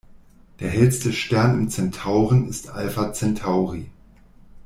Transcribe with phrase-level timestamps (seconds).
[0.59, 3.87] Der hellste Stern im Zentauren ist Alpha Centauri.